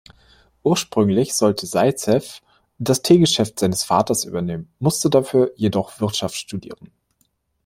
Ursprünglich 0.63 1.35
sollte 1.35 1.67
Saizew 1.67 2.39
das 2.79 3.03
Tee-Geschäft 3.03 3.59
seines 3.59 3.83
Vaters 3.83 4.23
übernehmen, 4.25 4.67
musste 4.79 5.11
dafür 5.11 5.51
jedoch 5.55 5.99
Wirtschaft 6.01 6.33
studieren. 6.37 6.91